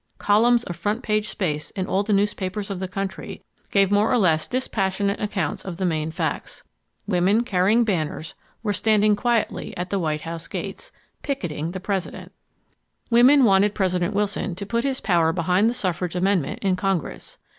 [0.17, 4.17] Columns of front page space in all the newspapers of the country gave more or
[4.17, 6.63] less dispassionate accounts of the main facts.
[7.05, 8.33] Women carrying banners
[8.63, 10.91] were standing quietly at the White House gates
[11.21, 12.31] "picketing" the President;
[13.11, 17.37] women wanted President Wilson to put his power behind the suffrage amendment in Congress.